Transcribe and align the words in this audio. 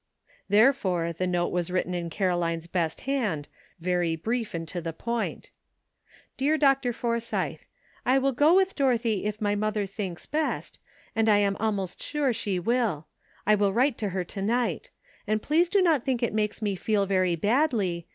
Therefore 0.49 1.13
the 1.13 1.27
note 1.27 1.49
was 1.51 1.69
written 1.69 1.93
in 1.93 2.09
Caroline's 2.09 2.65
best 2.65 3.01
hand, 3.01 3.47
very 3.79 4.15
brief 4.15 4.55
and 4.55 4.67
to 4.69 4.81
the 4.81 4.93
point: 4.93 5.51
Dear 6.37 6.57
Dr. 6.57 6.91
Forsythe: 6.91 7.59
"1 8.03 8.19
will 8.19 8.31
go 8.31 8.55
with 8.55 8.73
Dorothy 8.73 9.25
if 9.25 9.39
my 9.39 9.53
mother 9.53 9.85
thinks 9.85 10.25
best, 10.25 10.79
and 11.15 11.27
1 11.27 11.37
am 11.37 11.55
almost 11.59 12.01
sure 12.01 12.33
she 12.33 12.57
will. 12.57 13.05
I 13.45 13.53
will 13.53 13.73
write 13.73 13.99
to 13.99 14.09
her 14.09 14.23
to 14.23 14.41
night; 14.41 14.89
and 15.27 15.39
please 15.39 15.69
do 15.69 15.83
not 15.83 16.01
think 16.01 16.23
it 16.23 16.33
makes 16.33 16.63
me 16.63 16.75
feel 16.75 17.05
very 17.05 17.35
badly. 17.35 18.07